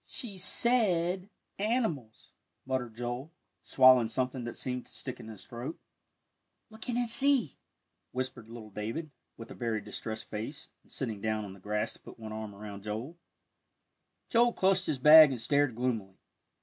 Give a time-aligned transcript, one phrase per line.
[0.07, 1.29] "She said
[1.59, 2.33] animals,"
[2.65, 5.79] muttered Joel, swallowing something that seemed to stick in his throat.
[6.71, 7.59] "Look in and see,"
[8.11, 11.99] whispered little David, with a very distressed face, and sitting down on the grass to
[11.99, 13.15] put one arm around Joel.
[14.27, 16.17] Joel clutched his bag and stared gloomily.